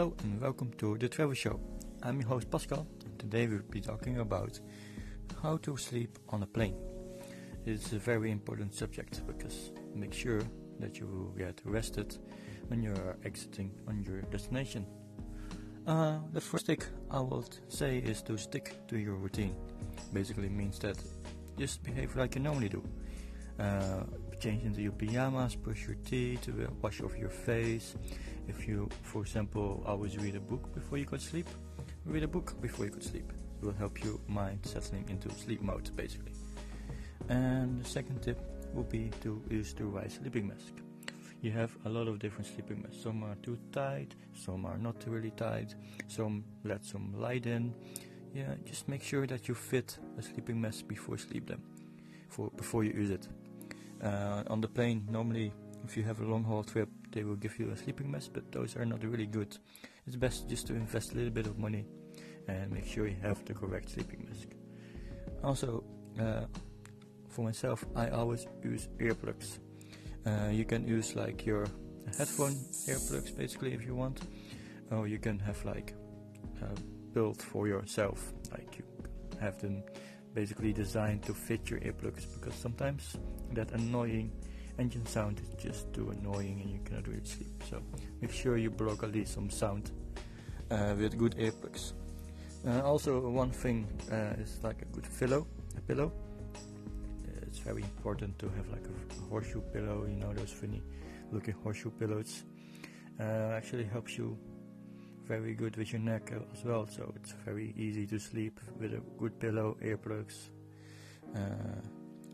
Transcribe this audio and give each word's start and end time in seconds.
Hello 0.00 0.14
and 0.22 0.40
welcome 0.40 0.72
to 0.78 0.96
The 0.96 1.10
Travel 1.10 1.34
Show. 1.34 1.60
I'm 2.02 2.22
your 2.22 2.28
host 2.30 2.50
Pascal 2.50 2.86
and 3.04 3.18
today 3.18 3.46
we'll 3.46 3.60
be 3.70 3.82
talking 3.82 4.20
about 4.20 4.58
how 5.42 5.58
to 5.58 5.76
sleep 5.76 6.18
on 6.30 6.42
a 6.42 6.46
plane. 6.46 6.74
It's 7.66 7.92
a 7.92 7.98
very 7.98 8.30
important 8.30 8.72
subject 8.72 9.20
because 9.26 9.72
make 9.94 10.14
sure 10.14 10.40
that 10.78 10.98
you 10.98 11.06
will 11.06 11.34
get 11.36 11.60
rested 11.66 12.16
when 12.68 12.82
you 12.82 12.92
are 12.92 13.18
exiting 13.26 13.72
on 13.88 14.02
your 14.02 14.22
destination. 14.22 14.86
Uh, 15.86 16.20
the 16.32 16.40
first 16.40 16.64
thing 16.64 16.80
I 17.10 17.20
would 17.20 17.58
say 17.68 17.98
is 17.98 18.22
to 18.22 18.38
stick 18.38 18.78
to 18.88 18.96
your 18.98 19.16
routine. 19.16 19.54
Basically 20.14 20.48
means 20.48 20.78
that 20.78 20.96
just 21.58 21.82
behave 21.82 22.16
like 22.16 22.36
you 22.36 22.40
normally 22.40 22.70
do. 22.70 22.82
Uh, 23.58 24.04
change 24.40 24.64
into 24.64 24.80
your 24.80 24.92
pajamas, 24.92 25.56
brush 25.56 25.86
your 25.86 25.96
teeth, 26.06 26.48
wash 26.80 27.02
off 27.02 27.18
your 27.18 27.28
face. 27.28 27.96
If 28.50 28.66
you, 28.66 28.88
for 29.02 29.22
example, 29.22 29.80
always 29.86 30.18
read 30.18 30.34
a 30.34 30.40
book 30.40 30.74
before 30.74 30.98
you 30.98 31.04
go 31.04 31.16
to 31.16 31.22
sleep, 31.22 31.48
read 32.04 32.24
a 32.24 32.28
book 32.28 32.60
before 32.60 32.84
you 32.84 32.90
go 32.90 32.98
to 32.98 33.08
sleep. 33.08 33.32
It 33.62 33.64
will 33.64 33.72
help 33.74 34.02
your 34.02 34.18
mind 34.26 34.58
settling 34.64 35.08
into 35.08 35.30
sleep 35.30 35.62
mode, 35.62 35.88
basically. 35.94 36.32
And 37.28 37.80
the 37.80 37.88
second 37.88 38.22
tip 38.22 38.40
would 38.74 38.88
be 38.88 39.12
to 39.22 39.40
use 39.48 39.72
the 39.72 39.84
right 39.84 40.10
sleeping 40.10 40.48
mask. 40.48 40.74
You 41.42 41.52
have 41.52 41.70
a 41.84 41.88
lot 41.88 42.08
of 42.08 42.18
different 42.18 42.48
sleeping 42.48 42.82
masks. 42.82 43.02
Some 43.04 43.22
are 43.22 43.36
too 43.36 43.56
tight, 43.70 44.16
some 44.34 44.66
are 44.66 44.78
not 44.78 44.96
really 45.06 45.30
tight, 45.30 45.76
some 46.08 46.44
let 46.64 46.84
some 46.84 47.14
light 47.16 47.46
in. 47.46 47.72
Yeah, 48.34 48.54
just 48.64 48.88
make 48.88 49.04
sure 49.04 49.28
that 49.28 49.46
you 49.46 49.54
fit 49.54 49.96
a 50.18 50.22
sleeping 50.22 50.60
mask 50.60 50.88
before 50.88 51.16
sleep 51.18 51.46
them, 51.46 51.62
for 52.28 52.50
before 52.56 52.82
you 52.82 52.92
use 52.94 53.10
it. 53.10 53.28
Uh, 54.02 54.42
on 54.48 54.60
the 54.60 54.68
plane, 54.68 55.06
normally, 55.08 55.52
if 55.84 55.96
you 55.96 56.02
have 56.02 56.20
a 56.20 56.24
long 56.24 56.42
haul 56.42 56.64
trip, 56.64 56.89
they 57.12 57.24
will 57.24 57.36
give 57.36 57.58
you 57.58 57.70
a 57.70 57.76
sleeping 57.76 58.10
mask, 58.10 58.30
but 58.32 58.50
those 58.52 58.76
are 58.76 58.84
not 58.84 59.02
really 59.04 59.26
good. 59.26 59.56
It's 60.06 60.16
best 60.16 60.48
just 60.48 60.66
to 60.68 60.74
invest 60.74 61.12
a 61.12 61.16
little 61.16 61.30
bit 61.30 61.46
of 61.46 61.58
money 61.58 61.86
and 62.48 62.70
make 62.70 62.86
sure 62.86 63.06
you 63.06 63.16
have 63.22 63.44
the 63.44 63.54
correct 63.54 63.90
sleeping 63.90 64.26
mask. 64.28 64.48
Also, 65.42 65.84
uh, 66.18 66.46
for 67.28 67.42
myself, 67.44 67.84
I 67.94 68.08
always 68.10 68.46
use 68.62 68.88
earplugs. 68.98 69.58
Uh, 70.26 70.50
you 70.50 70.64
can 70.64 70.86
use 70.86 71.16
like 71.16 71.46
your 71.46 71.66
headphone 72.18 72.52
earplugs 72.88 73.36
basically 73.36 73.72
if 73.72 73.84
you 73.84 73.94
want, 73.94 74.20
or 74.90 75.06
you 75.06 75.18
can 75.18 75.38
have 75.38 75.64
like 75.64 75.94
uh, 76.62 76.66
built 77.12 77.40
for 77.40 77.68
yourself, 77.68 78.32
like 78.52 78.76
you 78.78 78.84
have 79.40 79.58
them 79.60 79.82
basically 80.34 80.72
designed 80.72 81.22
to 81.22 81.34
fit 81.34 81.70
your 81.70 81.80
earplugs 81.80 82.26
because 82.34 82.54
sometimes 82.54 83.16
that 83.52 83.70
annoying 83.72 84.30
engine 84.80 85.06
sound 85.06 85.40
is 85.40 85.62
just 85.62 85.92
too 85.92 86.10
annoying 86.10 86.60
and 86.62 86.70
you 86.70 86.80
cannot 86.84 87.06
really 87.06 87.24
sleep. 87.24 87.62
So 87.68 87.82
make 88.20 88.32
sure 88.32 88.56
you 88.56 88.70
block 88.70 89.02
at 89.02 89.12
least 89.12 89.34
some 89.34 89.50
sound 89.50 89.90
uh, 90.70 90.94
with 90.98 91.18
good 91.18 91.36
earplugs. 91.36 91.92
Uh, 92.66 92.82
also, 92.82 93.20
one 93.28 93.50
thing 93.50 93.86
uh, 94.10 94.40
is 94.42 94.58
like 94.62 94.82
a 94.82 94.86
good 94.86 95.06
pillow. 95.18 95.46
A 95.76 95.80
pillow. 95.80 96.12
Uh, 96.54 97.46
it's 97.46 97.58
very 97.58 97.82
important 97.82 98.38
to 98.38 98.46
have 98.56 98.68
like 98.68 98.84
a 98.84 99.28
horseshoe 99.30 99.62
pillow. 99.72 100.06
You 100.06 100.16
know 100.16 100.32
those 100.32 100.52
funny 100.52 100.82
looking 101.32 101.54
horseshoe 101.62 101.90
pillows. 101.90 102.44
Uh, 103.18 103.52
actually 103.58 103.84
helps 103.84 104.16
you 104.16 104.38
very 105.26 105.54
good 105.54 105.76
with 105.76 105.92
your 105.92 106.00
neck 106.00 106.32
as 106.52 106.64
well. 106.64 106.86
So 106.86 107.12
it's 107.16 107.34
very 107.44 107.74
easy 107.76 108.06
to 108.06 108.18
sleep 108.18 108.60
with 108.78 108.94
a 108.94 109.02
good 109.18 109.38
pillow, 109.38 109.76
earplugs, 109.82 110.48
uh, 111.36 111.80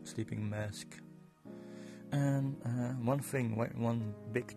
sleeping 0.03 0.49
mask, 0.49 0.87
and 2.11 2.55
uh, 2.65 2.93
one 3.03 3.19
thing, 3.19 3.55
one 3.55 4.13
big 4.31 4.55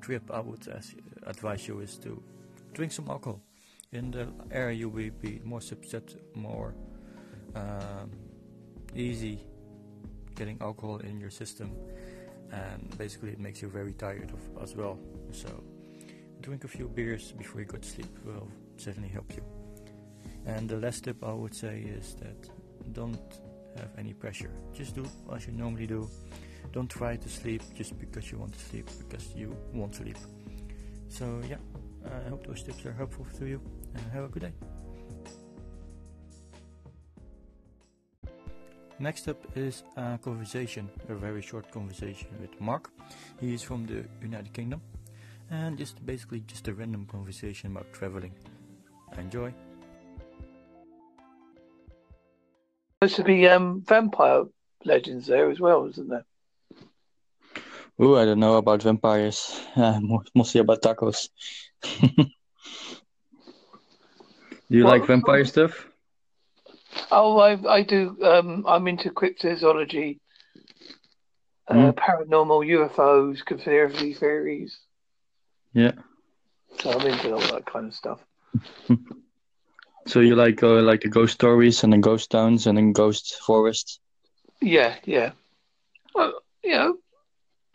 trip 0.00 0.30
I 0.30 0.40
would 0.40 0.66
advise 1.24 1.66
you 1.66 1.80
is 1.80 1.96
to 1.98 2.22
drink 2.72 2.92
some 2.92 3.08
alcohol. 3.08 3.40
In 3.92 4.10
the 4.10 4.28
air, 4.50 4.70
you 4.70 4.88
will 4.88 5.10
be 5.20 5.40
more 5.44 5.60
susceptible, 5.60 6.22
more 6.34 6.74
um, 7.54 8.10
easy 8.94 9.40
getting 10.34 10.58
alcohol 10.60 10.98
in 10.98 11.18
your 11.18 11.30
system, 11.30 11.70
and 12.52 12.96
basically 12.98 13.30
it 13.30 13.40
makes 13.40 13.62
you 13.62 13.68
very 13.68 13.92
tired 13.94 14.30
of, 14.30 14.62
as 14.62 14.76
well. 14.76 14.98
So, 15.32 15.48
drink 16.40 16.64
a 16.64 16.68
few 16.68 16.88
beers 16.88 17.32
before 17.32 17.60
you 17.60 17.66
go 17.66 17.78
to 17.78 17.88
sleep 17.88 18.18
will 18.24 18.48
certainly 18.76 19.08
help 19.08 19.32
you. 19.34 19.42
And 20.44 20.68
the 20.68 20.76
last 20.76 21.04
tip 21.04 21.24
I 21.24 21.32
would 21.32 21.54
say 21.54 21.80
is 21.80 22.14
that 22.16 22.48
don't 22.92 23.18
have 23.76 23.90
any 23.98 24.12
pressure. 24.12 24.50
Just 24.72 24.94
do 24.94 25.04
as 25.32 25.46
you 25.46 25.52
normally 25.52 25.86
do 25.86 26.08
don't 26.72 26.88
try 26.88 27.16
to 27.16 27.28
sleep 27.28 27.62
just 27.74 27.98
because 27.98 28.30
you 28.30 28.38
want 28.38 28.52
to 28.52 28.58
sleep, 28.58 28.88
because 28.98 29.34
you 29.34 29.56
want 29.72 29.92
to 29.92 30.02
sleep. 30.02 30.18
So, 31.08 31.40
yeah, 31.48 31.56
I 32.04 32.28
hope 32.28 32.46
those 32.46 32.62
tips 32.62 32.84
are 32.86 32.92
helpful 32.92 33.26
to 33.38 33.46
you, 33.46 33.60
and 33.94 34.12
have 34.12 34.24
a 34.24 34.28
good 34.28 34.42
day. 34.42 34.52
Next 38.98 39.28
up 39.28 39.36
is 39.54 39.82
a 39.96 40.18
conversation, 40.22 40.88
a 41.08 41.14
very 41.14 41.42
short 41.42 41.70
conversation 41.70 42.28
with 42.40 42.58
Mark. 42.60 42.90
He 43.40 43.52
is 43.52 43.62
from 43.62 43.86
the 43.86 44.04
United 44.22 44.52
Kingdom, 44.54 44.80
and 45.50 45.76
just 45.76 46.04
basically 46.06 46.40
just 46.40 46.66
a 46.68 46.74
random 46.74 47.06
conversation 47.06 47.72
about 47.72 47.92
traveling. 47.92 48.32
Enjoy. 49.18 49.52
Supposed 53.02 53.16
to 53.16 53.24
be 53.24 53.46
um, 53.46 53.82
vampire 53.86 54.44
legends 54.84 55.26
there 55.26 55.50
as 55.50 55.60
well, 55.60 55.86
isn't 55.86 56.08
there? 56.08 56.24
Ooh, 58.00 58.16
I 58.16 58.24
don't 58.24 58.40
know 58.40 58.56
about 58.56 58.82
vampires. 58.82 59.60
Uh, 59.76 60.00
mostly 60.34 60.60
about 60.60 60.80
tacos. 60.80 61.28
Do 62.02 62.30
you 64.70 64.84
like 64.84 65.06
vampire 65.06 65.44
stuff? 65.44 65.86
Oh, 67.10 67.38
I 67.38 67.58
I 67.68 67.82
do. 67.82 68.16
Um, 68.22 68.64
I'm 68.66 68.88
into 68.88 69.10
cryptozoology, 69.10 70.18
uh, 71.68 71.74
mm. 71.74 71.92
paranormal 71.92 72.66
UFOs, 72.66 73.44
conspiracy 73.44 74.14
theories. 74.14 74.78
Yeah. 75.72 75.92
So 76.80 76.90
I'm 76.90 77.06
into 77.06 77.34
all 77.34 77.40
that 77.40 77.66
kind 77.66 77.86
of 77.86 77.94
stuff. 77.94 78.20
so 80.06 80.20
you 80.20 80.36
like 80.36 80.62
uh, 80.62 80.80
like 80.82 81.02
the 81.02 81.08
ghost 81.08 81.34
stories 81.34 81.84
and 81.84 81.92
the 81.92 81.98
ghost 81.98 82.30
towns 82.30 82.66
and 82.66 82.76
then 82.76 82.92
ghost 82.92 83.36
forests? 83.46 84.00
Yeah, 84.60 84.96
yeah. 85.04 85.32
Well, 86.14 86.40
you 86.64 86.72
know, 86.72 86.96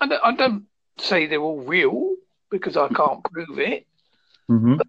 I 0.01 0.07
don't, 0.07 0.21
I 0.23 0.35
don't 0.35 0.65
say 0.99 1.27
they're 1.27 1.39
all 1.39 1.61
real 1.61 2.15
because 2.49 2.75
I 2.75 2.87
can't 2.89 3.23
prove 3.23 3.59
it. 3.59 3.85
Mm-hmm. 4.49 4.75
But, 4.77 4.87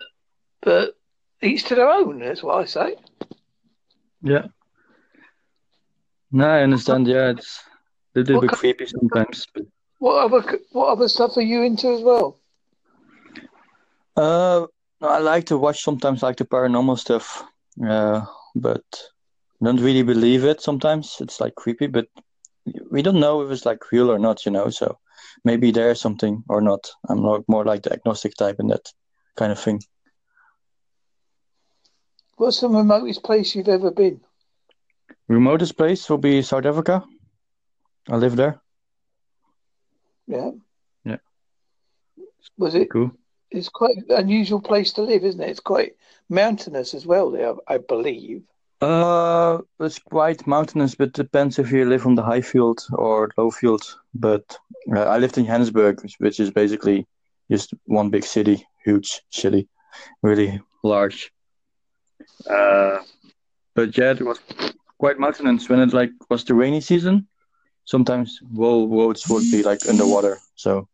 but 0.62 0.96
each 1.42 1.64
to 1.64 1.74
their 1.74 1.88
own. 1.88 2.18
That's 2.20 2.42
what 2.42 2.56
I 2.56 2.64
say. 2.64 2.96
Yeah. 4.22 4.46
No, 6.32 6.48
I 6.48 6.62
understand. 6.62 7.06
Yeah, 7.06 7.30
it's 7.30 7.62
a 8.16 8.20
little 8.20 8.36
what 8.36 8.40
bit 8.42 8.52
creepy 8.52 8.86
sometimes. 8.86 9.46
But... 9.54 9.64
What 9.98 10.24
other 10.24 10.58
what 10.72 10.88
other 10.88 11.08
stuff 11.08 11.36
are 11.36 11.42
you 11.42 11.62
into 11.62 11.92
as 11.92 12.02
well? 12.02 12.38
Uh, 14.16 14.66
I 15.02 15.18
like 15.18 15.46
to 15.46 15.58
watch 15.58 15.82
sometimes 15.82 16.22
like 16.22 16.38
the 16.38 16.44
paranormal 16.44 16.98
stuff. 16.98 17.44
Uh, 17.86 18.24
but 18.54 18.82
don't 19.62 19.80
really 19.80 20.02
believe 20.02 20.44
it. 20.44 20.60
Sometimes 20.62 21.18
it's 21.20 21.40
like 21.40 21.54
creepy, 21.54 21.86
but 21.86 22.06
we 22.92 23.00
don't 23.00 23.20
know 23.20 23.40
if 23.40 23.50
it's 23.50 23.64
like 23.64 23.90
real 23.90 24.10
or 24.10 24.18
not, 24.18 24.44
you 24.44 24.52
know. 24.52 24.68
So 24.68 24.98
maybe 25.44 25.70
there's 25.70 26.00
something 26.00 26.44
or 26.48 26.60
not. 26.60 26.90
I'm 27.08 27.20
more, 27.20 27.42
more 27.48 27.64
like 27.64 27.82
the 27.82 27.92
agnostic 27.92 28.34
type 28.34 28.56
in 28.60 28.68
that 28.68 28.92
kind 29.36 29.50
of 29.50 29.58
thing. 29.58 29.82
What's 32.36 32.60
the 32.60 32.68
remotest 32.68 33.22
place 33.22 33.54
you've 33.54 33.68
ever 33.68 33.90
been? 33.90 34.20
Remotest 35.28 35.76
place 35.76 36.08
will 36.10 36.18
be 36.18 36.42
South 36.42 36.66
Africa. 36.66 37.02
I 38.10 38.16
live 38.16 38.36
there. 38.36 38.60
Yeah. 40.26 40.50
Yeah. 41.04 41.16
Was 42.58 42.74
it 42.74 42.90
cool? 42.90 43.12
It's 43.50 43.68
quite 43.68 43.96
an 43.96 44.04
unusual 44.10 44.60
place 44.60 44.92
to 44.94 45.02
live, 45.02 45.24
isn't 45.24 45.40
it? 45.40 45.50
It's 45.50 45.60
quite 45.60 45.96
mountainous 46.28 46.94
as 46.94 47.06
well 47.06 47.30
there, 47.30 47.54
I 47.66 47.78
believe. 47.78 48.42
Uh, 48.82 49.58
it's 49.78 50.00
quite 50.00 50.44
mountainous, 50.44 50.96
but 50.96 51.12
depends 51.12 51.60
if 51.60 51.70
you 51.70 51.84
live 51.84 52.04
on 52.04 52.16
the 52.16 52.22
Highveld 52.22 52.82
or 52.92 53.28
Lowveld. 53.38 53.94
But 54.12 54.58
uh, 54.92 55.04
I 55.04 55.18
lived 55.18 55.38
in 55.38 55.44
Johannesburg, 55.44 56.02
which 56.18 56.40
is 56.40 56.50
basically 56.50 57.06
just 57.48 57.74
one 57.84 58.10
big 58.10 58.24
city, 58.24 58.66
huge 58.84 59.20
city, 59.30 59.68
really 60.20 60.60
large. 60.82 61.30
Uh, 62.50 62.98
but 63.76 63.96
yeah, 63.96 64.10
it 64.10 64.22
was 64.22 64.40
quite 64.98 65.16
mountainous 65.16 65.68
when 65.68 65.78
it 65.78 65.92
like 65.92 66.10
was 66.28 66.44
the 66.44 66.54
rainy 66.54 66.80
season. 66.80 67.28
Sometimes 67.84 68.40
whole 68.56 68.88
roads 68.88 69.28
would 69.28 69.48
be 69.52 69.62
like 69.62 69.88
underwater. 69.88 70.38
So 70.56 70.88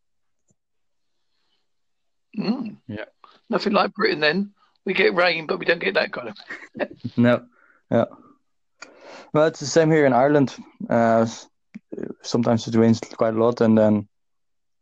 mm. 2.38 2.76
yeah, 2.86 3.06
nothing 3.48 3.72
like 3.72 3.94
Britain. 3.94 4.20
Then 4.20 4.52
we 4.84 4.92
get 4.92 5.14
rain, 5.14 5.46
but 5.46 5.58
we 5.58 5.64
don't 5.64 5.80
get 5.80 5.94
that 5.94 6.12
kind 6.12 6.28
of. 6.28 7.16
no. 7.16 7.46
Yeah. 7.90 8.04
Well, 9.32 9.46
it's 9.46 9.60
the 9.60 9.66
same 9.66 9.90
here 9.90 10.06
in 10.06 10.12
Ireland. 10.12 10.54
Uh, 10.88 11.26
sometimes 12.22 12.66
it 12.66 12.74
rains 12.74 13.00
quite 13.00 13.34
a 13.34 13.38
lot, 13.38 13.60
and 13.60 13.76
then 13.76 14.08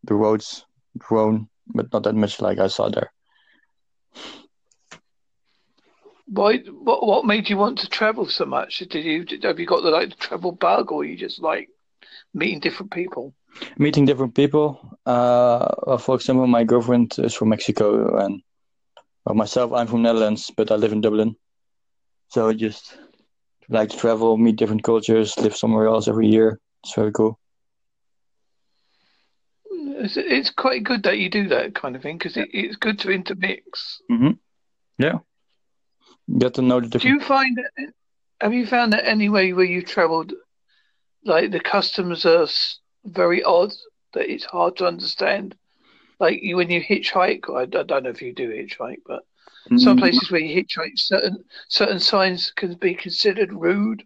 the 0.05 0.15
roads 0.15 0.65
grown, 0.99 1.49
but 1.67 1.93
not 1.93 2.05
that 2.05 2.15
much 2.15 2.41
like 2.41 2.59
I 2.59 2.69
saw 2.69 2.89
there. 2.89 3.13
Why? 6.27 6.59
What? 6.59 7.07
What 7.07 7.27
made 7.27 7.49
you 7.49 7.57
want 7.57 7.79
to 7.79 7.89
travel 7.89 8.27
so 8.27 8.45
much? 8.45 8.79
Did 8.79 8.95
you 8.95 9.25
did, 9.25 9.45
have 9.45 9.61
you 9.61 9.67
got 9.67 9.83
the 9.83 9.91
like 9.91 10.11
the 10.11 10.17
travel 10.17 10.53
bug, 10.53 10.91
or 10.91 11.05
you 11.05 11.17
just 11.17 11.41
like 11.41 11.69
meeting 12.35 12.61
different 12.61 12.93
people? 12.93 13.35
Meeting 13.79 14.05
different 14.05 14.35
people. 14.35 14.99
Uh, 15.07 15.97
for 15.99 16.17
example, 16.17 16.47
my 16.47 16.65
girlfriend 16.65 17.15
is 17.19 17.35
from 17.35 17.51
Mexico, 17.51 18.17
and 18.19 18.43
well, 19.25 19.35
myself, 19.35 19.73
I'm 19.73 19.87
from 19.87 20.03
Netherlands, 20.03 20.51
but 20.57 20.71
I 20.71 20.77
live 20.77 20.93
in 20.93 21.01
Dublin. 21.01 21.37
So 22.29 22.49
I 22.49 22.55
just 22.55 22.97
like 23.69 23.91
to 23.91 23.97
travel, 23.97 24.37
meet 24.37 24.57
different 24.57 24.83
cultures, 24.83 25.37
live 25.39 25.57
somewhere 25.57 25.87
else 25.87 26.09
every 26.09 26.29
year. 26.29 26.61
It's 26.85 26.95
very 26.95 27.13
cool. 27.13 27.39
It's, 29.71 30.17
it's 30.17 30.51
quite 30.51 30.85
good 30.85 31.03
that 31.05 31.19
you 31.19 31.31
do 31.31 31.49
that 31.49 31.75
kind 31.75 31.97
of 31.97 32.03
thing 32.03 32.19
because 32.19 32.37
it, 32.37 32.49
it's 32.53 32.77
good 32.77 32.99
to 33.01 33.11
intermix. 33.11 34.01
Mm-hmm. 34.11 34.33
Yeah. 34.99 35.19
Get 36.39 36.55
to 36.55 36.63
know 36.63 36.81
the 36.81 36.99
Do 36.99 37.09
you 37.09 37.21
find 37.21 37.57
that? 37.57 37.93
Have 38.41 38.53
you 38.53 38.67
found 38.67 38.93
that 38.93 39.07
anyway 39.07 39.53
where 39.53 39.65
you've 39.65 39.87
travelled, 39.87 40.35
like 41.25 41.51
the 41.51 41.61
customs 41.61 42.27
are 42.27 42.47
very 43.05 43.43
odd 43.43 43.73
that 44.13 44.31
it's 44.31 44.45
hard 44.45 44.77
to 44.77 44.87
understand? 44.87 45.55
Like 46.19 46.41
you 46.43 46.57
when 46.57 46.71
you 46.71 46.81
hitchhike, 46.83 47.49
I, 47.51 47.63
I 47.63 47.83
don't 47.85 48.05
know 48.05 48.11
if 48.11 48.23
you 48.23 48.33
do 48.33 48.49
hitchhike, 48.51 49.03
but 49.07 49.25
some 49.75 49.97
Mm, 49.97 49.99
places 49.99 50.31
where 50.31 50.41
you 50.41 50.63
hitchhike, 50.63 50.99
certain 50.99 51.45
certain 51.69 52.01
signs 52.01 52.51
can 52.53 52.75
be 52.75 52.95
considered 52.95 53.53
rude. 53.53 54.05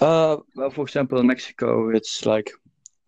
Uh, 0.00 0.36
well, 0.56 0.70
for 0.70 0.82
example, 0.82 1.18
in 1.18 1.26
Mexico, 1.26 1.90
it's 1.90 2.24
like 2.26 2.50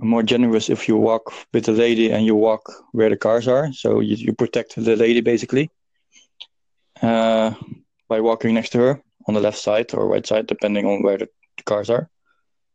more 0.01 0.23
generous 0.23 0.69
if 0.71 0.89
you 0.89 0.97
walk 0.97 1.33
with 1.53 1.65
the 1.65 1.73
lady 1.73 2.11
and 2.11 2.25
you 2.27 2.35
walk 2.35 2.63
where 2.93 3.11
the 3.11 3.17
cars 3.17 3.49
are. 3.49 3.73
So 3.73 4.01
you, 4.01 4.17
you 4.17 4.33
protect 4.33 4.75
the 4.77 4.97
lady 4.97 5.21
basically 5.21 5.71
uh, 7.03 7.53
by 8.09 8.21
walking 8.21 8.55
next 8.55 8.71
to 8.71 8.79
her 8.79 9.03
on 9.29 9.35
the 9.35 9.41
left 9.41 9.59
side 9.59 9.93
or 9.95 10.07
right 10.09 10.27
side, 10.27 10.47
depending 10.47 10.87
on 10.87 11.03
where 11.03 11.19
the, 11.19 11.29
the 11.57 11.63
cars 11.65 11.91
are. 11.91 12.09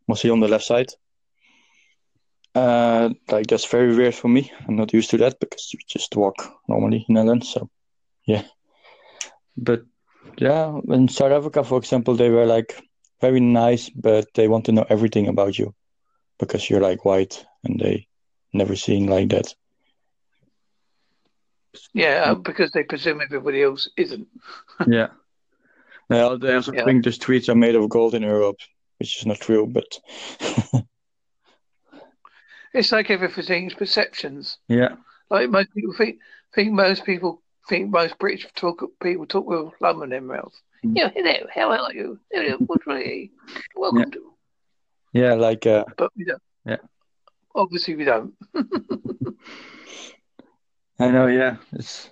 Mostly 0.07 0.29
on 0.29 0.39
the 0.39 0.47
left 0.47 0.65
side. 0.65 0.87
Uh, 2.57 3.09
like 3.31 3.45
that's 3.47 3.65
very 3.67 3.95
weird 3.95 4.15
for 4.15 4.29
me. 4.29 4.51
I'm 4.67 4.75
not 4.75 4.93
used 4.93 5.11
to 5.11 5.17
that 5.17 5.39
because 5.39 5.71
you 5.73 5.79
just 5.87 6.15
walk 6.15 6.35
normally 6.67 7.05
in 7.07 7.15
Netherlands. 7.15 7.49
So 7.49 7.69
yeah, 8.25 8.43
but 9.55 9.83
yeah, 10.37 10.79
in 10.89 11.07
South 11.07 11.31
Africa, 11.31 11.63
for 11.63 11.77
example, 11.77 12.15
they 12.15 12.29
were 12.31 12.47
like 12.47 12.81
very 13.21 13.39
nice, 13.39 13.89
but 13.89 14.25
they 14.33 14.47
want 14.47 14.65
to 14.65 14.71
know 14.71 14.85
everything 14.89 15.27
about 15.27 15.59
you 15.59 15.75
because 16.39 16.67
you're 16.69 16.81
like 16.81 17.05
white 17.05 17.45
and 17.63 17.79
they 17.79 18.07
never 18.53 18.75
seen 18.75 19.05
like 19.07 19.29
that. 19.29 19.53
Yeah, 21.93 22.31
uh, 22.31 22.35
because 22.35 22.71
they 22.71 22.83
presume 22.83 23.21
everybody 23.21 23.61
else 23.61 23.89
isn't. 23.97 24.27
Yeah. 24.87 25.09
Now 26.09 26.37
they 26.37 26.55
also 26.55 26.71
Yeah. 26.73 26.85
think 26.85 27.03
the 27.03 27.11
streets 27.11 27.49
are 27.49 27.55
made 27.55 27.75
of 27.75 27.89
gold 27.89 28.15
in 28.15 28.23
Europe, 28.23 28.57
which 28.99 29.17
is 29.19 29.25
not 29.27 29.39
true, 29.39 29.67
but 29.67 29.99
It's 32.73 32.91
like 32.91 33.09
everything's 33.09 33.73
perceptions. 33.73 34.57
yeah. 34.67 34.95
Like 35.29 35.49
most 35.49 35.73
people 35.73 35.93
think, 35.93 36.19
think 36.55 36.71
most 36.71 37.03
people 37.05 37.41
think 37.67 37.89
most 37.89 38.17
British 38.17 38.47
talk 38.55 38.81
people 39.01 39.25
talk 39.25 39.45
with 39.45 39.73
lum 39.81 40.03
in 40.03 40.09
their 40.09 40.21
mouth. 40.21 40.53
Mm. 40.85 40.93
Yeah, 40.95 41.09
hello, 41.13 41.47
how 41.53 41.71
are 41.71 41.93
you? 41.93 42.19
Hello, 42.31 42.57
what 42.65 42.81
are 42.87 43.01
you? 43.01 43.29
Welcome 43.75 44.11
to. 44.11 44.33
Yeah, 45.13 45.33
like 45.33 45.65
uh 45.65 45.83
But 45.97 46.11
we 46.15 46.23
don't. 46.23 46.41
Yeah. 46.65 46.77
Obviously, 47.55 47.95
we 47.95 48.05
don't. 48.05 48.33
I 50.99 51.09
know, 51.09 51.27
yeah. 51.27 51.57
It's 51.73 52.09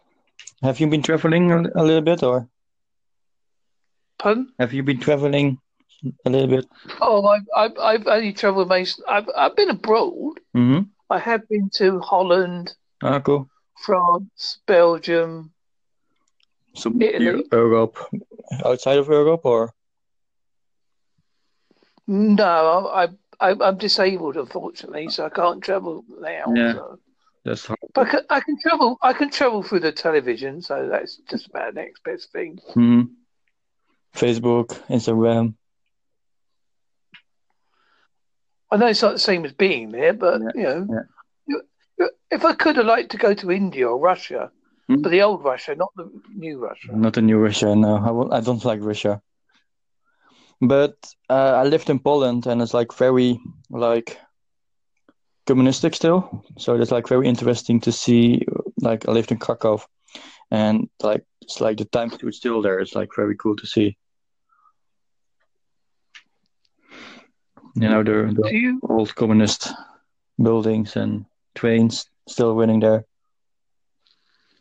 have 0.62 0.80
you 0.80 0.88
been 0.88 1.02
traveling 1.04 1.52
a, 1.52 1.60
a 1.76 1.84
little 1.84 2.02
bit 2.02 2.24
or 2.24 2.50
Pardon? 4.18 4.52
have 4.60 4.74
you 4.74 4.84
been 4.84 5.00
traveling 5.00 5.60
a 6.26 6.30
little 6.30 6.48
bit? 6.48 6.66
Oh, 7.02 7.26
I've, 7.26 7.42
I've, 7.56 7.78
I've 7.78 8.08
only 8.08 8.34
travelled. 8.34 8.70
most- 8.70 9.02
I've, 9.08 9.28
I've 9.36 9.56
been 9.56 9.70
abroad. 9.70 10.40
Mm-hmm. 10.56 10.82
I 11.10 11.20
have 11.20 11.48
been 11.50 11.70
to 11.76 12.00
Holland, 12.00 12.74
Ah, 13.04 13.20
cool. 13.20 13.48
France, 13.86 14.60
Belgium. 14.66 15.52
So 16.76 16.92
Italy. 17.00 17.44
Europe, 17.52 17.98
outside 18.66 18.98
of 18.98 19.08
Europe, 19.08 19.42
or 19.46 19.72
No, 22.08 22.88
I, 22.94 23.08
I, 23.40 23.56
I'm 23.62 23.78
disabled, 23.78 24.38
unfortunately, 24.38 25.10
so 25.10 25.26
I 25.26 25.30
can't 25.30 25.64
travel 25.64 26.04
now. 26.20 26.46
Yeah. 26.56 26.74
so. 26.74 27.00
that's 27.44 27.66
hard. 27.66 27.80
But 27.94 28.08
I 28.08 28.12
can, 28.12 28.22
I 28.30 28.40
can 28.42 28.58
travel. 28.62 28.98
I 29.02 29.14
can 29.14 29.30
travel 29.30 29.64
through 29.64 29.82
the 29.82 29.92
television, 29.92 30.62
so 30.62 30.88
that's 30.90 31.18
just 31.30 31.48
about 31.48 31.74
the 31.74 31.82
next 31.82 32.04
best 32.04 32.32
thing. 32.32 32.60
hmm 32.74 33.02
Facebook, 34.16 34.70
Instagram. 34.90 35.56
I 38.72 38.78
know 38.78 38.88
it's 38.88 39.02
not 39.02 39.14
the 39.14 39.20
same 39.20 39.46
as 39.46 39.54
being 39.54 39.92
there, 39.92 40.14
but 40.14 40.42
Yeah, 40.42 40.52
you 40.56 40.64
know, 40.64 41.04
yeah. 41.98 42.08
if 42.32 42.44
I 42.44 42.54
could 42.54 42.78
have 42.78 42.86
liked 42.86 43.12
to 43.12 43.18
go 43.18 43.34
to 43.34 43.52
India 43.52 43.88
or 43.88 44.00
Russia, 44.00 44.52
Hmm. 44.88 45.02
but 45.02 45.10
the 45.10 45.22
old 45.24 45.44
Russia, 45.44 45.76
not 45.76 45.92
the 45.96 46.10
new 46.36 46.60
Russia. 46.60 46.92
Not 46.94 47.14
the 47.14 47.22
new 47.22 47.38
Russia, 47.38 47.76
no. 47.76 48.30
I, 48.32 48.40
don't 48.42 48.64
like 48.64 48.82
Russia. 48.82 49.22
But 50.62 50.96
uh, 51.30 51.54
I 51.62 51.64
lived 51.64 51.90
in 51.90 52.00
Poland 52.00 52.46
and 52.46 52.62
it's 52.62 52.74
like 52.74 52.94
very 52.94 53.40
like 53.70 54.20
communistic 55.48 55.96
still. 55.96 56.46
So 56.58 56.76
it's 56.76 56.92
like 56.92 57.08
very 57.08 57.28
interesting 57.28 57.80
to 57.82 57.92
see. 57.92 58.46
Like 58.82 59.08
I 59.08 59.12
lived 59.12 59.32
in 59.32 59.40
Krakow 59.40 59.82
and 60.52 60.88
like 61.02 61.26
it's 61.42 61.60
like 61.62 61.78
the 61.78 61.86
time 61.86 62.12
stood 62.12 62.34
still 62.36 62.62
there. 62.62 62.80
It's 62.80 62.96
like 62.96 63.10
very 63.16 63.36
cool 63.36 63.56
to 63.56 63.66
see. 63.68 63.98
You 67.76 67.90
know 67.90 68.04
the, 68.04 68.34
the 68.34 68.50
you 68.54 68.80
old 68.90 69.16
communist 69.16 69.70
buildings 70.42 70.96
and 70.96 71.26
trains 71.56 72.06
still 72.28 72.56
running 72.56 72.80
there. 72.80 73.06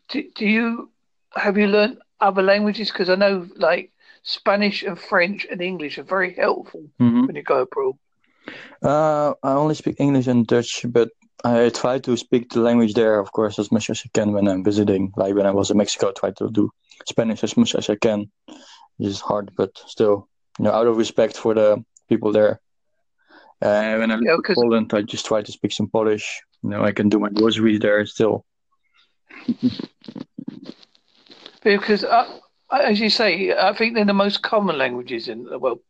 do, 0.08 0.22
do 0.34 0.46
you 0.46 0.90
have 1.34 1.56
you 1.58 1.66
learned 1.66 1.98
other 2.20 2.42
languages? 2.42 2.90
Because 2.90 3.10
I 3.10 3.16
know 3.16 3.46
like 3.56 3.92
Spanish 4.22 4.82
and 4.82 4.98
French 4.98 5.46
and 5.50 5.60
English 5.60 5.98
are 5.98 6.04
very 6.04 6.34
helpful 6.34 6.84
hmm 6.98 7.26
when 7.26 7.36
you 7.36 7.42
go 7.42 7.62
abroad. 7.62 7.96
Uh, 8.82 9.32
I 9.42 9.52
only 9.52 9.74
speak 9.74 9.96
English 9.98 10.26
and 10.26 10.46
Dutch, 10.46 10.84
but 10.88 11.08
I 11.44 11.70
try 11.70 11.98
to 12.00 12.16
speak 12.16 12.50
the 12.50 12.60
language 12.60 12.94
there, 12.94 13.18
of 13.18 13.32
course, 13.32 13.58
as 13.58 13.72
much 13.72 13.90
as 13.90 14.02
I 14.04 14.08
can 14.12 14.32
when 14.32 14.48
I'm 14.48 14.64
visiting. 14.64 15.12
Like 15.16 15.34
when 15.34 15.46
I 15.46 15.50
was 15.50 15.70
in 15.70 15.78
Mexico, 15.78 16.08
I 16.08 16.12
tried 16.12 16.36
to 16.36 16.50
do 16.50 16.70
Spanish 17.08 17.42
as 17.44 17.56
much 17.56 17.74
as 17.74 17.88
I 17.88 17.96
can. 17.96 18.30
It's 18.98 19.20
hard, 19.20 19.50
but 19.56 19.70
still, 19.86 20.28
you 20.58 20.64
know, 20.64 20.72
out 20.72 20.86
of 20.86 20.96
respect 20.96 21.36
for 21.36 21.54
the 21.54 21.82
people 22.08 22.32
there. 22.32 22.60
Uh, 23.62 23.96
when 23.96 24.10
I 24.10 24.14
Yeah, 24.14 24.20
live 24.32 24.38
in 24.38 24.42
'cause- 24.42 24.56
Poland, 24.56 24.92
I 24.94 25.02
just 25.02 25.26
try 25.26 25.42
to 25.42 25.52
speak 25.52 25.72
some 25.72 25.88
Polish. 25.88 26.42
You 26.62 26.70
know, 26.70 26.82
I 26.84 26.92
can 26.92 27.08
do 27.08 27.18
my 27.18 27.28
groceries 27.30 27.80
there 27.80 28.04
still. 28.06 28.44
Because 31.62 32.04
uh, 32.04 32.38
as 32.70 33.00
you 33.00 33.08
say, 33.10 33.52
I 33.56 33.72
think 33.74 33.94
they're 33.94 34.04
the 34.04 34.12
most 34.14 34.42
common 34.42 34.76
languages 34.78 35.28
in 35.28 35.44
the 35.44 35.58
world, 35.58 35.80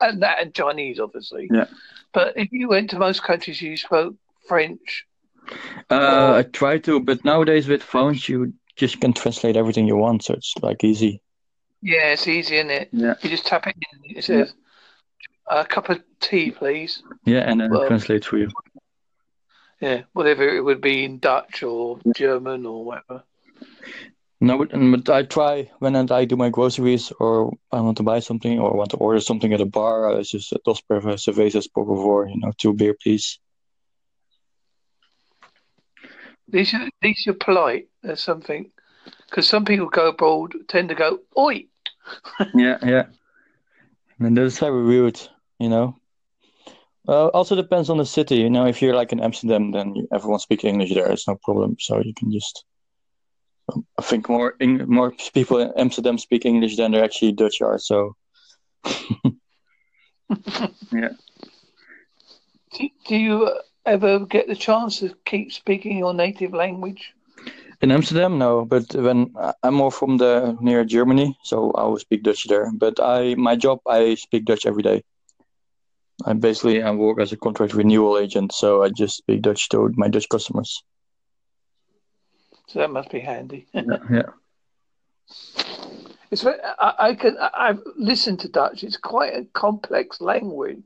and 0.00 0.22
that 0.22 0.40
and 0.40 0.54
Chinese, 0.54 0.98
obviously. 0.98 1.48
Yeah. 1.52 1.66
But 2.12 2.36
if 2.36 2.48
you 2.50 2.68
went 2.68 2.90
to 2.90 2.98
most 2.98 3.22
countries, 3.22 3.62
you 3.62 3.76
spoke 3.76 4.16
French. 4.48 5.06
Uh, 5.90 6.34
I 6.38 6.42
try 6.42 6.78
to, 6.78 7.00
but 7.00 7.24
nowadays 7.24 7.68
with 7.68 7.82
phones, 7.82 8.28
you 8.28 8.52
just 8.76 9.00
can 9.00 9.12
translate 9.12 9.56
everything 9.56 9.86
you 9.86 9.96
want, 9.96 10.24
so 10.24 10.34
it's 10.34 10.54
like 10.62 10.82
easy. 10.84 11.22
Yeah, 11.82 12.12
it's 12.12 12.26
easy, 12.28 12.56
isn't 12.56 12.70
it? 12.70 12.88
Yeah. 12.92 13.14
You 13.22 13.30
just 13.30 13.46
tap 13.46 13.66
it 13.66 13.76
in. 13.76 14.16
It 14.16 14.24
says, 14.24 14.52
"A 15.50 15.64
cup 15.64 15.90
of 15.90 16.00
tea, 16.20 16.50
please." 16.50 17.02
Yeah, 17.24 17.40
and 17.40 17.60
then 17.60 17.72
it 17.72 17.76
Well- 17.76 17.88
translates 17.88 18.26
for 18.26 18.38
you. 18.38 18.48
Yeah, 19.80 20.02
whatever 20.12 20.46
it 20.46 20.60
would 20.60 20.80
be 20.82 21.04
in 21.04 21.18
Dutch 21.18 21.62
or 21.62 21.98
German 22.14 22.66
or 22.66 22.84
whatever. 22.84 23.24
No, 24.42 24.56
but, 24.58 24.70
but 24.72 25.10
I 25.10 25.22
try 25.22 25.70
when 25.80 25.96
I 25.96 26.24
do 26.24 26.36
my 26.36 26.48
groceries 26.48 27.12
or 27.20 27.52
I 27.72 27.80
want 27.80 27.98
to 27.98 28.02
buy 28.02 28.20
something 28.20 28.58
or 28.58 28.74
want 28.74 28.90
to 28.90 28.96
order 28.96 29.20
something 29.20 29.52
at 29.52 29.60
a 29.60 29.66
bar. 29.66 30.10
I 30.16 30.22
just 30.22 30.52
uh, 30.52 30.58
dos 30.64 30.82
cervezas 30.88 31.68
por 31.72 31.84
favor, 31.84 32.26
you 32.28 32.40
know, 32.40 32.52
two 32.56 32.72
beer, 32.72 32.94
please. 33.02 33.38
These 36.48 36.74
are 36.74 36.88
these 37.02 37.26
are 37.28 37.34
polite. 37.34 37.88
There's 38.02 38.22
something 38.22 38.70
because 39.28 39.46
some 39.48 39.64
people 39.64 39.88
go 39.88 40.08
abroad 40.08 40.54
tend 40.68 40.88
to 40.88 40.94
go 40.94 41.20
oi. 41.36 41.66
Yeah, 42.54 42.78
yeah. 42.82 43.06
And 44.18 44.36
that's 44.36 44.58
very 44.58 44.82
rude, 44.82 45.20
you 45.60 45.68
know. 45.68 45.96
Well, 47.06 47.28
also 47.28 47.56
depends 47.56 47.90
on 47.90 47.98
the 47.98 48.06
city. 48.06 48.36
You 48.36 48.50
know, 48.50 48.66
if 48.66 48.82
you're 48.82 48.94
like 48.94 49.12
in 49.12 49.20
Amsterdam, 49.20 49.72
then 49.72 49.94
you, 49.94 50.08
everyone 50.12 50.40
speaks 50.40 50.64
English 50.64 50.94
there. 50.94 51.10
It's 51.12 51.28
no 51.28 51.36
problem. 51.44 51.76
So 51.80 52.00
you 52.00 52.14
can 52.14 52.32
just. 52.32 52.64
um, 53.72 53.86
I 53.98 54.02
think 54.02 54.28
more 54.28 54.54
Eng- 54.60 54.88
more 54.88 55.12
people 55.34 55.58
in 55.58 55.72
Amsterdam 55.76 56.18
speak 56.18 56.44
English 56.46 56.76
than 56.76 56.92
there 56.92 57.04
actually 57.04 57.32
Dutch 57.32 57.60
are. 57.62 57.78
So 57.78 58.16
Do, 62.72 62.88
do 63.06 63.16
you 63.16 63.50
ever 63.86 64.20
get 64.20 64.48
the 64.48 64.56
chance 64.56 65.00
to 65.00 65.14
keep 65.24 65.52
speaking 65.52 65.98
your 65.98 66.14
native 66.14 66.54
language? 66.54 67.14
In 67.82 67.90
Amsterdam, 67.90 68.38
no, 68.38 68.64
but 68.64 68.94
when 68.94 69.34
I'm 69.62 69.74
more 69.74 69.90
from 69.90 70.16
the 70.18 70.56
near 70.60 70.84
Germany, 70.84 71.36
so 71.44 71.70
I 71.72 71.84
will 71.84 71.98
speak 71.98 72.22
Dutch 72.22 72.46
there. 72.48 72.70
But 72.72 72.98
I, 73.00 73.34
my 73.34 73.56
job, 73.56 73.80
I 73.86 74.14
speak 74.14 74.44
Dutch 74.46 74.66
every 74.66 74.82
day. 74.82 75.02
I 76.24 76.32
basically 76.34 76.82
I 76.82 76.90
work 76.90 77.20
as 77.20 77.32
a 77.32 77.36
contract 77.36 77.74
renewal 77.74 78.18
agent, 78.18 78.52
so 78.52 78.82
I 78.82 78.90
just 78.90 79.16
speak 79.18 79.42
Dutch 79.42 79.68
to 79.70 79.90
my 79.96 80.08
Dutch 80.08 80.28
customers. 80.28 80.82
So 82.66 82.78
that 82.78 82.90
must 82.90 83.10
be 83.10 83.20
handy. 83.20 83.66
yeah, 83.72 83.82
yeah. 84.10 84.22
It's 86.30 86.46
I, 86.46 86.94
I 86.98 87.14
can 87.14 87.36
I've 87.38 87.80
listened 87.96 88.40
to 88.40 88.48
Dutch. 88.48 88.84
It's 88.84 88.96
quite 88.96 89.34
a 89.34 89.44
complex 89.52 90.20
language. 90.20 90.82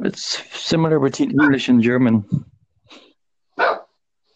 It's 0.00 0.42
similar 0.58 0.98
between 0.98 1.32
English 1.32 1.68
and 1.68 1.82
German. 1.82 2.24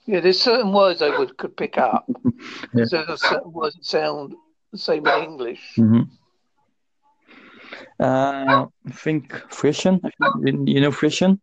Yeah, 0.04 0.20
there's 0.20 0.40
certain 0.40 0.72
words 0.72 1.00
I 1.00 1.16
would 1.16 1.36
could 1.38 1.56
pick 1.56 1.78
up. 1.78 2.06
yeah. 2.74 2.84
So 2.84 3.04
there's 3.06 3.22
certain 3.22 3.52
words 3.52 3.76
that 3.76 3.84
sound 3.86 4.34
the 4.72 4.78
same 4.78 5.06
in 5.06 5.22
English. 5.22 5.62
Mm-hmm. 5.78 6.02
Uh, 8.02 8.66
I 8.86 8.90
think 8.90 9.32
Frisian. 9.48 10.00
You 10.42 10.80
know 10.80 10.90
Frisian? 10.90 11.40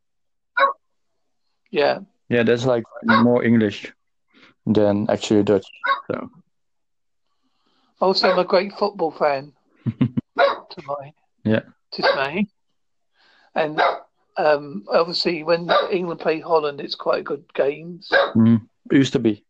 Yeah. 1.71 1.99
Yeah, 2.27 2.43
that's 2.43 2.65
like 2.65 2.83
more 3.05 3.45
English 3.45 3.93
than 4.65 5.09
actually 5.09 5.43
Dutch. 5.43 5.65
So. 6.11 6.29
Also, 8.01 8.29
I'm 8.29 8.39
a 8.39 8.43
great 8.43 8.73
football 8.73 9.11
fan. 9.11 9.53
to 9.85 10.81
my 10.85 11.11
yeah 11.43 11.61
To 11.93 12.01
dismay, 12.01 12.47
and 13.55 13.81
um, 14.37 14.83
obviously 14.89 15.43
when 15.43 15.69
England 15.91 16.19
play 16.19 16.41
Holland, 16.41 16.81
it's 16.81 16.95
quite 16.95 17.21
a 17.21 17.23
good 17.23 17.45
games. 17.53 18.09
Mm, 18.35 18.67
used 18.91 19.13
to 19.13 19.19
be. 19.19 19.45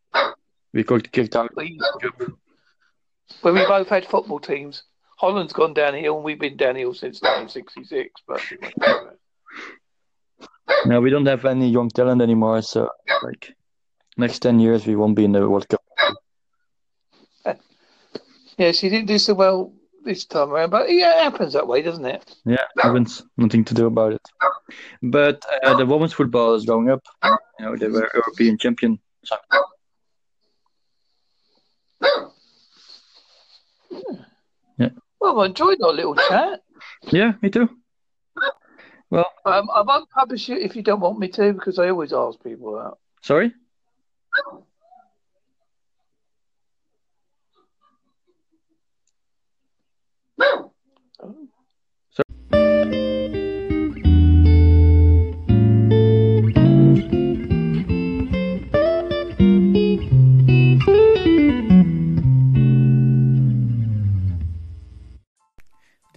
We 0.74 0.84
got 0.84 1.12
kicked 1.12 1.36
out. 1.36 1.50
When 1.56 3.54
we 3.54 3.66
both 3.66 3.90
had 3.90 4.06
football 4.06 4.40
teams. 4.40 4.84
Holland's 5.20 5.52
gone 5.52 5.74
downhill, 5.74 6.16
and 6.16 6.24
we've 6.24 6.40
been 6.40 6.56
downhill 6.56 6.94
since 6.94 7.22
1966. 7.22 8.22
But 8.26 8.42
no, 10.86 11.02
we 11.02 11.10
don't 11.10 11.26
have 11.26 11.46
any 11.46 11.70
young 11.70 11.90
talent 11.90 12.22
anymore. 12.22 12.62
So, 12.62 12.90
like, 13.24 13.54
next 14.18 14.40
ten 14.40 14.60
years, 14.60 14.88
we 14.88 14.96
won't 14.96 15.16
be 15.16 15.26
in 15.26 15.34
the 15.34 15.48
World 15.48 15.68
Cup. 15.68 15.82
Yeah, 18.58 18.74
she 18.74 18.90
didn't 18.90 19.08
do 19.08 19.18
so 19.18 19.36
well 19.36 19.74
this 20.04 20.26
time 20.26 20.52
around, 20.52 20.72
but 20.72 20.92
yeah, 20.92 21.22
it 21.22 21.24
happens 21.24 21.54
that 21.54 21.66
way, 21.66 21.82
doesn't 21.82 22.06
it? 22.06 22.36
Yeah, 22.44 22.56
it 22.56 22.82
happens. 22.82 23.24
Nothing 23.38 23.64
to 23.64 23.74
do 23.74 23.86
about 23.86 24.12
it. 24.12 24.22
But 25.02 25.46
uh, 25.64 25.78
the 25.78 25.86
women's 25.86 26.12
football 26.12 26.56
is 26.56 26.66
going 26.66 26.90
up. 26.90 27.02
You 27.24 27.38
know, 27.62 27.78
they 27.78 27.88
were 27.88 28.10
European 28.14 28.58
champion. 28.58 29.00
So. 29.24 29.38
Well, 35.20 35.42
I 35.42 35.48
enjoyed 35.48 35.82
our 35.82 35.94
little 35.94 36.16
chat. 36.30 36.62
Yeah, 37.12 37.34
me 37.42 37.50
too. 37.50 37.70
Well, 39.10 39.26
um, 39.46 39.70
I 39.74 39.82
won't 39.82 40.10
publish 40.12 40.50
it 40.50 40.60
if 40.62 40.76
you 40.76 40.84
don't 40.84 41.00
want 41.00 41.20
me 41.20 41.28
to, 41.30 41.54
because 41.54 41.80
I 41.80 41.90
always 41.90 42.14
ask 42.14 42.42
people 42.44 42.74
that. 42.74 42.94
Sorry. 43.24 43.54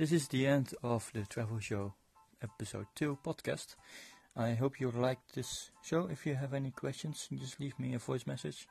This 0.02 0.10
is 0.10 0.26
the 0.26 0.48
end 0.48 0.74
of 0.82 1.08
the 1.14 1.22
Travel 1.26 1.60
Show 1.60 1.94
episode 2.42 2.86
2 2.96 3.18
podcast. 3.24 3.76
I 4.36 4.54
hope 4.54 4.80
you 4.80 4.90
liked 4.90 5.36
this 5.36 5.70
show. 5.84 6.08
If 6.10 6.26
you 6.26 6.34
have 6.34 6.54
any 6.54 6.72
questions, 6.72 7.28
just 7.32 7.60
leave 7.60 7.78
me 7.78 7.94
a 7.94 8.00
voice 8.00 8.26
message 8.26 8.66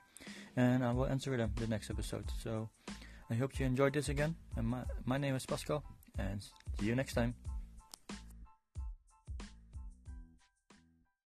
and 0.58 0.84
I 0.84 0.92
will 0.92 1.06
answer 1.06 1.38
them 1.38 1.54
the 1.56 1.68
next 1.68 1.90
episode. 1.90 2.26
So 2.44 2.68
I 3.30 3.36
hope 3.36 3.58
you 3.62 3.66
enjoyed 3.66 3.94
this 3.94 4.10
again. 4.10 4.36
And 4.58 4.68
my, 4.68 4.84
my 5.06 5.18
name 5.18 5.36
is 5.36 5.46
Pascal 5.46 5.86
and 6.20 6.42
see 6.42 6.88
you 6.88 6.96
next 6.96 7.14
time. 7.14 7.34